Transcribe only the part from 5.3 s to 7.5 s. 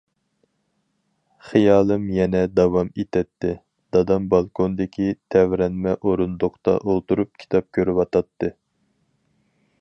تەۋرەنمە ئورۇندۇقتا ئولتۇرۇپ